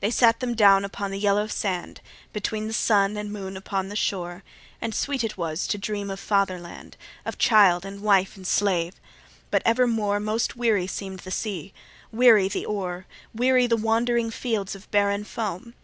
They 0.00 0.10
sat 0.10 0.40
them 0.40 0.54
down 0.54 0.82
upon 0.82 1.10
the 1.10 1.18
yellow 1.18 1.46
sand, 1.46 2.00
Between 2.32 2.68
the 2.68 2.72
sun 2.72 3.18
and 3.18 3.30
moon 3.30 3.54
upon 3.54 3.90
the 3.90 3.96
shore; 3.96 4.42
And 4.80 4.94
sweet 4.94 5.22
it 5.22 5.36
was 5.36 5.66
to 5.66 5.76
dream 5.76 6.08
of 6.08 6.18
Father 6.18 6.58
land, 6.58 6.96
Of 7.26 7.36
child, 7.36 7.84
and 7.84 8.00
wife, 8.00 8.34
and 8.34 8.46
slave; 8.46 8.94
but 9.50 9.60
evermore 9.66 10.20
Most 10.20 10.56
weary 10.56 10.86
seem'd 10.86 11.18
the 11.20 11.30
sea, 11.30 11.74
weary 12.10 12.48
the 12.48 12.64
oar, 12.64 13.04
Weary 13.34 13.66
the 13.66 13.76
wandering 13.76 14.30
fields 14.30 14.74
of 14.74 14.90
barren 14.90 15.22
foam. 15.22 15.74